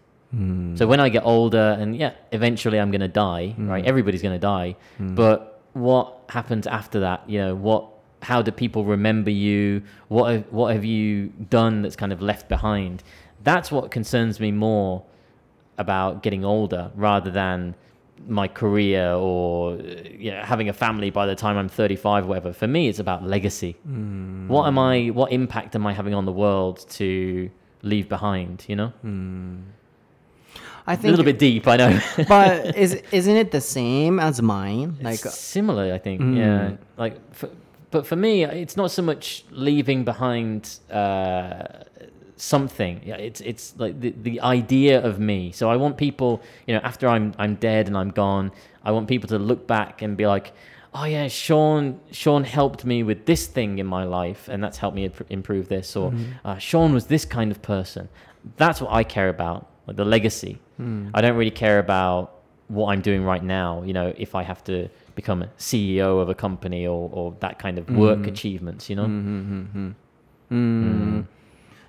[0.78, 3.56] So when I get older, and yeah, eventually I'm going to die.
[3.58, 4.76] Right, everybody's going to die.
[5.00, 7.24] But what happens after that?
[7.28, 7.86] You know, what
[8.23, 9.83] how do people remember you?
[10.09, 13.03] What have, what have you done that's kind of left behind?
[13.43, 15.05] That's what concerns me more
[15.79, 17.75] about getting older rather than
[18.29, 19.79] my career or uh,
[20.11, 22.99] you know having a family by the time I'm 35 or whatever for me it's
[22.99, 24.47] about legacy Hmm.
[24.47, 28.77] what am I what impact am I having on the world to leave behind you
[28.77, 29.61] know hmm.
[30.87, 34.19] I a think a little bit deep I know but is isn't it the same
[34.21, 34.99] as mine?
[35.01, 36.21] Like It's similar, I think.
[36.21, 36.37] Hmm.
[36.37, 37.49] Yeah, like, for,
[37.91, 41.65] but for me, it's not so much leaving behind uh,
[42.37, 43.01] something.
[43.05, 45.53] Yeah, it's it's like the the idea of me.
[45.53, 48.53] So I want people, you know, after I'm I'm dead and I'm gone,
[48.85, 50.53] I want people to look back and be like,
[50.95, 54.97] oh yeah, Sean Sean helped me with this thing in my life, and that's helped
[54.97, 55.97] me improve this.
[55.97, 56.13] Or
[56.45, 58.09] uh, Sean was this kind of person.
[58.57, 60.59] That's what I care about, like the legacy.
[61.15, 62.37] I don't really care about
[62.69, 66.29] what I'm doing right now, you know, if I have to become a CEO of
[66.29, 68.29] a company or, or that kind of work mm.
[68.29, 69.05] achievements, you know?
[69.05, 70.85] Mm-hmm, mm-hmm, mm-hmm.
[70.85, 71.21] mm.
[71.21, 71.27] mm.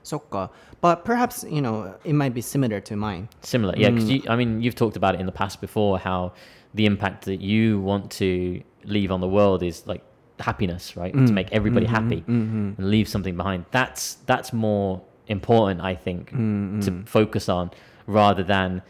[0.03, 0.49] so
[0.81, 3.29] But perhaps, you know, it might be similar to mine.
[3.41, 6.33] Similar, yeah, because I mean, you've talked about it in the past before how
[6.73, 10.03] the impact that you want to leave on the world is like
[10.39, 11.13] happiness, right?
[11.13, 13.65] To make everybody happy and leave something behind.
[13.71, 17.71] That's that's more important, I think, to focus on
[18.07, 18.81] rather than,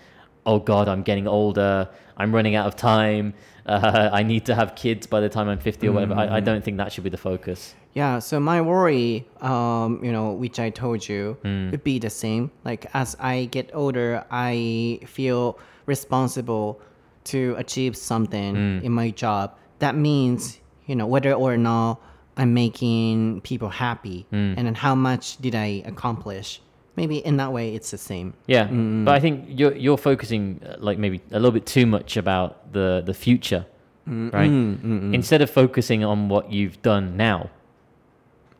[0.45, 3.33] oh God, I'm getting older, I'm running out of time,
[3.65, 6.13] uh, I need to have kids by the time I'm 50 or whatever.
[6.15, 7.75] I, I don't think that should be the focus.
[7.93, 12.51] Yeah, so my worry, um, you know, which I told you, would be the same.
[12.63, 16.79] Like as I get older, I feel responsible
[17.25, 19.57] to achieve something in my job.
[19.79, 22.01] That means, you know, whether or not
[22.37, 26.61] I'm making people happy, and then how much did I accomplish?
[26.95, 28.33] Maybe in that way, it's the same.
[28.47, 29.05] Yeah, mm-hmm.
[29.05, 32.73] but I think you're you're focusing uh, like maybe a little bit too much about
[32.73, 33.65] the the future,
[34.07, 34.29] mm-hmm.
[34.29, 34.49] right?
[34.49, 35.13] Mm-hmm.
[35.13, 37.49] Instead of focusing on what you've done now.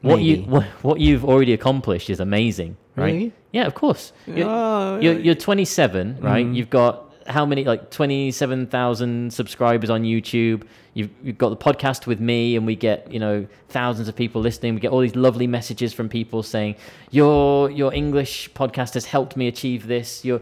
[0.02, 3.14] What you what, what you've already accomplished is amazing, right?
[3.14, 3.34] Really?
[3.52, 4.14] Yeah, of course.
[4.26, 6.46] You're, Oh, you're, you're 27, right?
[6.46, 10.64] You've got how many like 27,000 subscribers on YouTube.
[10.94, 14.42] You've, you've got the podcast with me and we get, you know, thousands of people
[14.42, 14.76] listening.
[14.76, 16.76] We get all these lovely messages from people saying,
[17.12, 20.42] "Your your English podcast has helped me achieve this." Your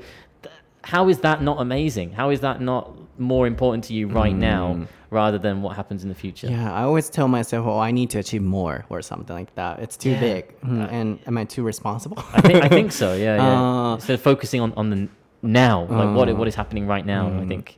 [0.84, 2.12] how is that not amazing?
[2.14, 6.10] How is that not more important to you right now rather than what happens in
[6.10, 6.48] the future?
[6.48, 9.80] Yeah, I always tell myself, oh, I need to achieve more or something like that.
[9.80, 10.20] It's too Yeah.
[10.22, 10.62] big.
[10.62, 12.18] Mm, and am I too responsible?
[12.34, 13.14] I think I think so.
[13.26, 13.62] Yeah, yeah.
[13.62, 15.10] Uh, Instead of focusing on on the n-
[15.42, 17.28] now, like what what is happening right now.
[17.28, 17.78] I think.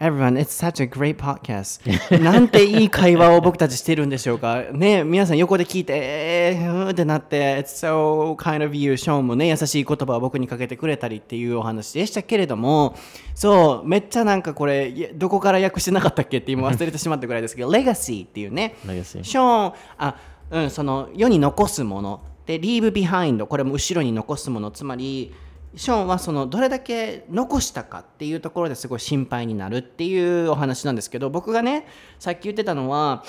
[0.00, 1.80] Everyone, it's such a great podcast.
[2.24, 4.64] なんていい会話を僕たちしてるんでしょうか？
[4.72, 12.96] ね、皆さん横で聞いて、えー、ってなって、It's so kind of you, ショーンもね、優しい言葉を僕にかけてくれたりっていうお話でしたけれども、
[13.36, 20.16] そう、めっちゃなんかこれ、どこから訳してなかったっけって今忘れてしまったぐらいですけど、 レガシーっていうね、Legacy ショーン、あ、
[20.50, 22.20] うん、その世に残すもの。
[22.44, 25.32] で、leave behind、これも後ろに残すもの、つまり、
[25.74, 31.86] ショーンはそのどれだけ残したかっていうところですごい心配になるっていうお話なんですけど僕がね
[32.18, 33.24] さっき言ってたのは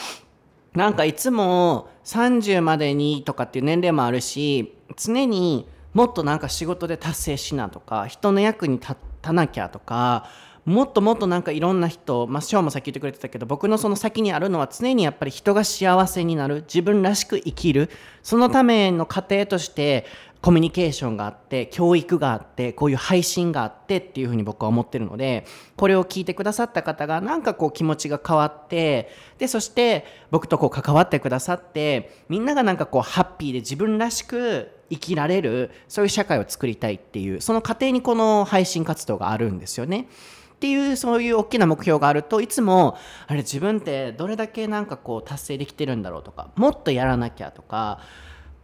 [0.74, 10.28] なんかいつも30までにとかっていう年齢もあるし常にもっとなんか仕事で達成しなとか人の役に立たなきゃとか
[10.66, 17.90] もっともっとなんかいろんな人、まあ、ショーンもさっき言ってくれてたけど僕のその先にあるのは常にやっぱり人が幸せになる自分らしく生きる
[18.22, 20.06] そのための過程として
[20.44, 25.46] コミュニケーションがあって教育があってこういう配信があってっていうふうに僕は思ってるので
[25.78, 40.10] これを聞いてくださった方がなんかこう気持ちが変わってでそして僕とこう関わってくださってみんながなんかこうハッピーで自分らしく生きられるそういう社会を作りたいっていうその過程にこの配信活動があるんですよね。
[40.56, 48.00] っていうそういう大きな目標があるといつもあれ自分ってどれだけなんかこう達成できてるんだろうとかもっとやらなきゃとか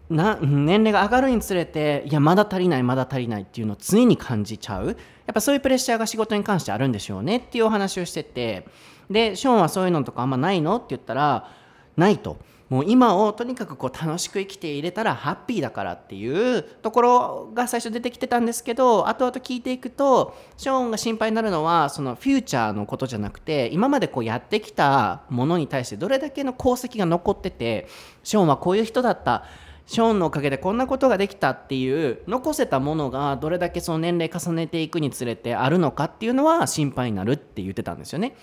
[0.10, 4.88] な年齢が上がるにつれていやまだ足りないまだ足りないっていうのを常に感じちゃう。
[4.88, 4.96] やっ
[5.34, 8.66] ぱそういうプレッシャーが仕事に関してあるんでしょうねっていうお話をしてて。
[9.10, 11.50] でショーンはそういうのとかあんまないのって言ったら
[11.98, 12.38] ないと。
[12.70, 27.88] もう今をとにかくこう楽しく生きていれたらハッピーだからっていうところが最初出てきてたんですけど後々聞いていくとショーンが心配になるのはそのフューチャーのことじゃなくて今までこうやってきたものに対してどれだけの功績が残ってて
[28.24, 29.46] ショーンはこういう人だった
[29.90, 38.36] ショーンのおかげでこんなことができたっていう残せたものがどれだけその年齢重ねていくにつれてあるのかっていうのは心配になるって言ってたんですよね。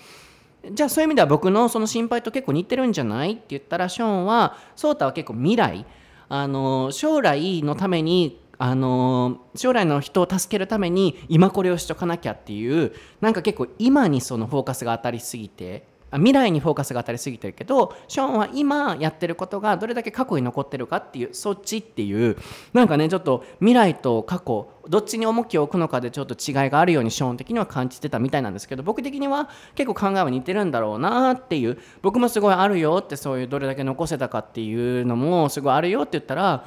[0.69, 3.31] じゃあそういう意味では僕のその心配と結構似てるんじゃない？
[3.31, 5.85] って言ったらショーンはソータは結構未来
[6.27, 12.91] あの将来のためにあの将来の人を助けるために今これをしとかなきゃっていう
[13.21, 22.37] なんか結構今にそのフォーカスが当たりすぎて未来にフォーカスが当たりすぎてるけどショーンは今やってることがどれだけ過去に残ってるかっていうそっちっていう
[22.73, 36.65] なんかねちょっと未来と過去どっちに重きを置くのかでちょっと違いがあるようにショーン的には感じてたみたいなんですけど僕的には結構考えは似てるんだろうなっていう僕もすごいあるよってそういうどれだけ残せたかっていうのもすごいあるよって言ったら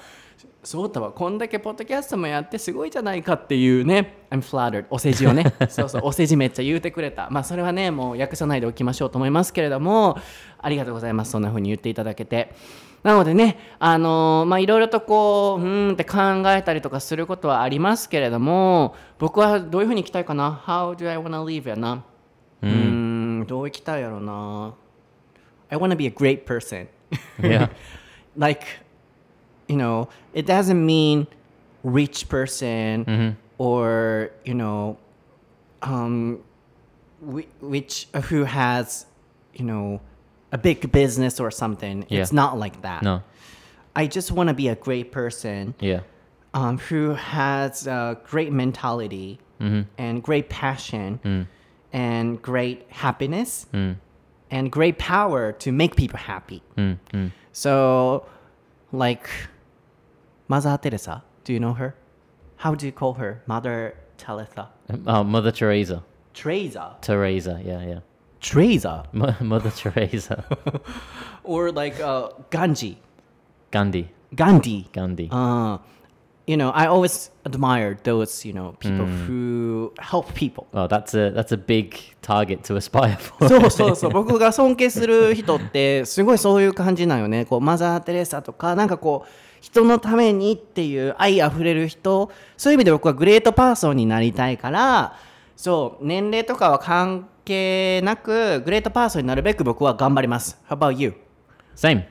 [0.62, 1.11] そうだわ。
[1.11, 4.26] こんだけポッドキャストもやってすごいじゃないかっていうね。
[4.30, 5.55] I'm flattered お世辞をね。
[5.68, 6.03] そうそう。
[6.05, 7.28] お世辞めっちゃ言うてくれた。
[7.30, 10.18] まあそれはねもう訳さないでおきましょうと思いますけれども。
[10.62, 11.30] ありがとうございます。
[11.32, 12.55] そんな風に言っていただけて。
[13.03, 16.18] なのでねあのーまあいろいろとこううーんって考
[16.53, 22.05] えたりとかすることはありますけれども僕はどういう風に生きたいかな？How do I wanna live やな？
[22.62, 24.74] うーんどう生きたいやろな
[25.70, 26.88] ？I wanna be a great person.
[27.41, 27.70] Yeah.
[28.36, 28.66] like
[29.71, 31.27] you know it doesn't mean
[31.85, 33.31] rich person mm-hmm.
[33.59, 34.99] or you know
[35.83, 36.41] um
[37.21, 39.07] which uh, who has
[39.55, 40.01] you know
[40.53, 42.05] a big business or something.
[42.11, 43.03] It's not like that.
[43.03, 43.23] No.
[43.95, 46.01] i just want to be a great person Yeah.
[46.55, 49.83] um, who has a great mentality mm-hmm.
[49.99, 51.47] and great passion mm.
[51.93, 53.97] and great happiness mm.
[54.51, 56.62] and great power to make people happy.
[56.77, 56.99] Mm,
[57.53, 58.27] so,
[58.93, 59.29] like
[60.51, 61.95] Mother Teresa, do you know her?
[62.57, 63.41] How do you call her?
[63.47, 64.69] Mother Teresa.
[65.07, 66.03] Oh, Mother Teresa.
[66.35, 66.97] Teresa.
[67.01, 67.61] Teresa.
[67.65, 68.01] Yeah, yeah.
[68.41, 69.05] Teresa.
[69.13, 70.45] Mo- Mother Teresa.
[71.45, 72.99] Or like uh, Gandhi.
[73.71, 74.11] Gandhi.
[74.35, 74.89] Gandhi.
[74.93, 75.29] Gandhi.
[75.31, 75.79] Uh,
[76.49, 80.67] you know, I always admire those, you know, people who help people.
[80.75, 83.47] Oh, that's a that's a big target to aspire for.
[83.49, 89.31] そうそうそう僕が尊敬する人ってすごいそういう感じなんよねこうマザー・テレサとかなんかこう
[89.61, 95.17] 人のためにっていう愛あふれる人そういう意味で僕はグレートパーソンになりたいから
[95.57, 101.15] そう年齢とかは関係なくグレートパーソンになるべく僕は頑張ります How about you?
[101.77, 102.05] Same.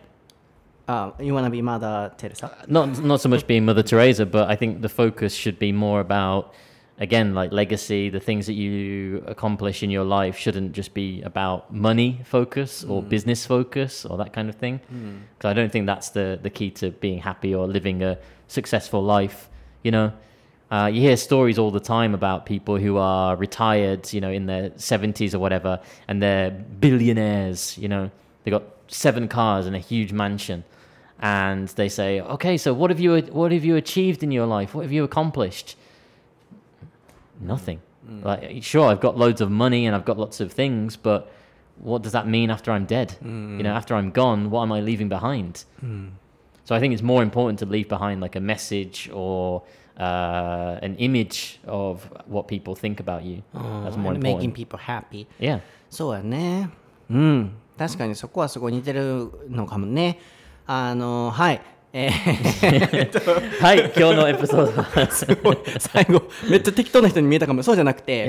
[0.88, 2.50] Uh, you wanna be Mother Teresa?
[2.68, 6.00] Not not so much being Mother Teresa, but I think the focus should be more
[6.02, 6.54] about
[7.00, 8.10] again like legacy.
[8.10, 13.02] The things that you accomplish in your life shouldn't just be about money focus or
[13.02, 14.80] business focus or that kind of thing.
[15.38, 19.04] Because I don't think that's the the key to being happy or living a successful
[19.04, 19.50] life.
[19.84, 20.12] You know.
[20.72, 24.46] Uh, you hear stories all the time about people who are retired, you know, in
[24.46, 28.12] their 70s or whatever, and they're billionaires, you know,
[28.44, 30.64] they got seven cars and a huge mansion.
[31.20, 34.76] And they say, okay, so what have you, what have you achieved in your life?
[34.76, 35.76] What have you accomplished?
[37.41, 37.81] Nothing.
[38.23, 41.33] Like, sure, I've got loads of money and I've got lots of things, but
[41.79, 43.17] what does that mean after I'm dead?
[43.23, 45.65] You know, after I'm gone, what am I leaving behind?
[46.67, 49.63] So I think it's more important to leave behind like a message or
[49.99, 53.43] uh, an image of what people think about you.
[53.55, 54.55] That's more And making important.
[54.55, 55.61] people happy Yeah.
[55.91, 56.71] そうやね。
[57.11, 57.53] うん。
[57.79, 60.19] 確かにそこはすごい似てるのかもね。
[60.67, 61.61] あの、はい。
[61.92, 65.10] えー、はい、今日のエピソードは
[65.80, 67.64] 最後、めっちゃ適当な人に見えたかも。
[67.64, 68.28] そうじゃなくて.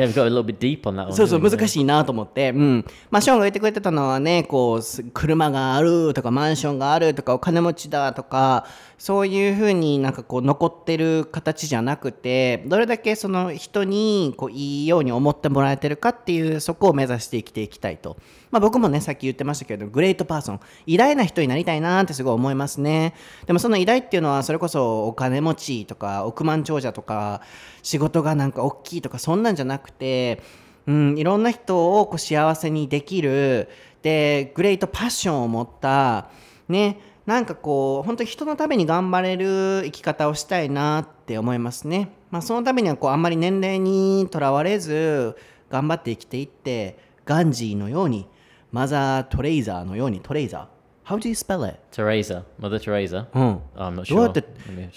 [1.13, 1.51] そうそう?
[1.51, 2.51] 難しいなと思って。
[2.51, 2.87] うん。
[3.11, 8.65] まあ、ショーンが言ってくれてたのはね、こう、す車があるとか、マンションがあるとか、お金持ちだとか、
[8.97, 18.17] そういうふうになんかこう、残ってる形じゃなくて、どれだけその人にこういいように思ってもらえてるかっていう、そこを目指して生きていきたいと。
[18.51, 23.15] まあ、僕もね、さっき言ってましたけど、グレートパーソン、偉大な人になりたいなってすごい思いますね。
[23.47, 27.43] でもその偉大っていうのは、それこそお金持ちとか、億万長者とか、
[27.83, 30.43] 仕事がなんか大きいとか、そんなんじゃなくて、
[30.87, 33.69] うん、いろんな人をこう幸せにできる
[34.03, 36.31] でグレートパッションを持った
[36.69, 45.37] ねなんかこう本当に人のために頑張れる生き方をしたいなって思いますね、まあ、そのためにはこうあんまり年齢にとらわれず
[45.69, 48.27] 頑張って生きていってガンジーのように
[48.73, 50.67] Mother Teresa のように Teresa
[51.05, 51.77] How do you spell it?
[51.91, 52.45] Teresa.
[52.61, 53.27] Mother Teresa.
[53.35, 53.61] Oh.
[53.75, 54.45] Oh, I'm not どうや sure って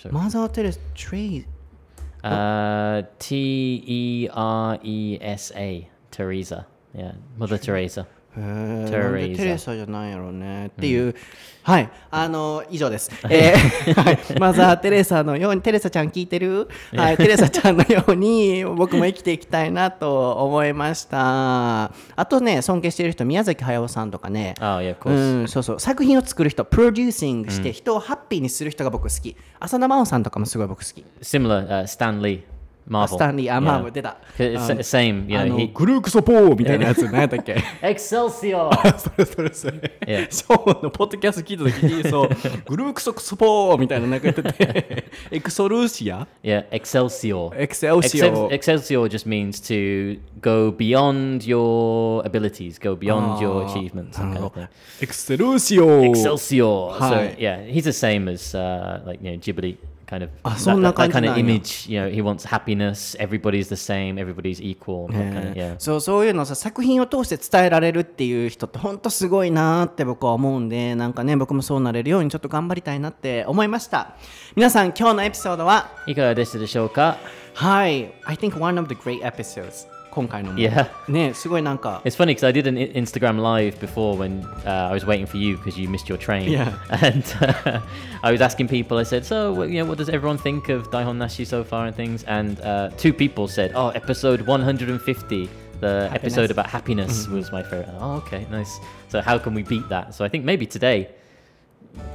[0.09, 1.45] Mother Teresa Teresa
[3.19, 5.89] T E R E S A.
[6.11, 6.67] Teresa.
[6.93, 8.05] Yeah Mother Teresa.
[8.37, 8.89] へー。
[8.89, 11.15] テレサなんでテレサじゃないやろうねっていう、
[11.63, 11.89] はい。
[12.11, 13.53] あの以上です、え。
[13.55, 13.93] ー。
[13.93, 21.85] はい、マザー・テレサのようにテレサちゃん聞いてる、はい、テレサちゃんのように僕も生きていきたいなと思いました。
[21.85, 24.55] あとね尊敬している人宮崎駿さんとかね。
[24.59, 25.79] Oh, yeah, う.ん、そうそう。
[25.79, 29.35] 作品を作る人プロデューシングして人をハッピーにする人が僕好き。
[29.59, 31.05] 浅田真央さんとかもすごい僕好き。
[31.21, 32.41] Similar, uh, Stan Lee.
[32.88, 33.06] Marvel.
[33.08, 33.60] スタンリー、あ、 Yeah.
[33.60, 34.16] マーブ出た。
[34.38, 35.48] It's あ the same, you あ know.
[35.50, 37.52] の He, グルークソポーみたいなやつ、何やったっけ
[37.82, 38.98] Excelsior!
[38.98, 39.92] それそれそれ。
[40.06, 40.30] Yeah.
[40.30, 42.28] ショーンのポッドキャスト聞いた時に、そう、
[42.66, 47.50] グルークソクソポーみたいななんか言ってて、エクソルーシア yeah, Excelsior.
[47.60, 54.32] エクセルシオ Excel- Excelsior just means to go beyond your abilities, go beyond your achievements, that
[54.32, 54.68] kind of thing.
[55.02, 56.92] エクセルシオ Excelsior.
[56.98, 57.34] Hi.
[57.34, 60.57] So yeah, he's the same as uh, like you know Ghibli Kind of Ah, that,
[60.57, 61.43] そんな that, that kind of や。
[61.45, 61.91] image.
[61.91, 63.17] You know, he wants happiness.
[63.19, 64.15] Everybody's the same.
[64.15, 65.07] Everybody's equal.
[65.11, 65.75] kind of- yeah.
[65.79, 74.15] そうそういうのさ作品を通して伝えられるっていう人って本当すごいなって僕は思うんでなんかね僕もそうなれるようにちょっと頑張りたいなって思いました
[74.55, 77.17] 皆さん今日のエピソードはいかがでしたでしょうか
[77.53, 80.88] はい I think one of the great episodes 今回のも Yeah.
[81.08, 85.04] ねすごいなんか It's funny because I did an I- Instagram live before when uh, I was
[85.06, 86.50] waiting for you because you missed your train.
[86.50, 86.72] Yeah.
[86.90, 87.80] And uh,
[88.22, 90.90] I was asking people, I said, so, what- you know, what does everyone think of
[90.90, 92.24] Daihon Nashi so far and things?
[92.24, 95.48] And uh, two people said, oh, episode 150,
[95.80, 97.88] the episode about happiness was my favorite.
[98.00, 98.80] Oh, okay, nice.
[99.10, 100.14] So how can we beat that?
[100.14, 101.08] So I think maybe today,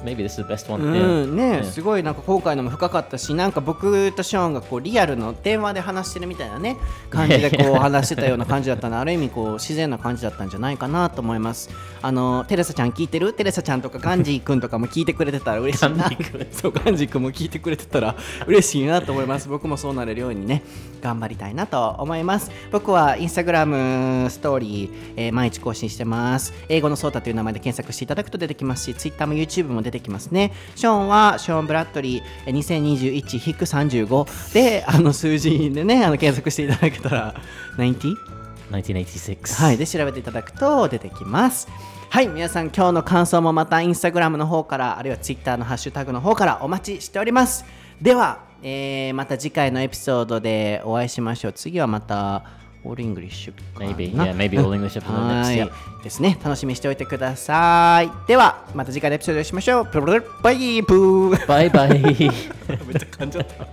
[0.05, 0.81] maybe this is the best one.
[0.83, 1.65] う.んね Yeah.
[1.65, 6.77] すごいなんか今回のも深かったしなんか僕とショーンがこうリアルの電話で話してるみたいなね
[7.11, 11.71] 感じでこう話してたような感じだったのである意味こう自然な感じだったんじゃないかなと思います
[12.03, 13.33] あのテレサちゃん聞いてる？
[13.33, 16.09] テレサちゃんとかガンジー君とかも聞いてくれてたら嬉しいな
[16.53, 18.15] そうガンジー君も聞いてくれてたら
[18.47, 20.63] 嬉しいなと思います僕もそうなれるようにね
[21.01, 37.35] 頑張りたいなと思います僕はインスタグラムストーリー、えー毎日更新してます英語のソータという名前で検索していただくと出てきますし Twitter も YouTube も出てきますねショーンはショーン・ブラッドリー2021-35であの数字でねあの検索していただけたら
[37.77, 38.15] 90?
[38.71, 39.63] 1986.
[39.63, 41.69] はい、で調べていただくと出てきます。
[42.11, 47.65] はい、皆さん今日の感想もまたインスタグラムの方からあるいはツイッターのハッシュタグの方からお待ちしております。
[48.01, 51.53] では、えーまた次回のエピソードでお会いしましょう。
[51.53, 52.45] 次はまた
[52.89, 55.55] all Eng lish Maybe, yeah, maybe all English episode は next.
[55.55, 56.03] い Yeah.
[56.03, 56.39] ですね。
[56.43, 58.11] 楽しみにしておいてください。
[58.27, 59.87] では、また次回のエピソードでお会いしましょう。
[59.87, 61.89] プルルルバイブー Bye bye.
[62.01, 63.67] めっちゃ噛んじゃった。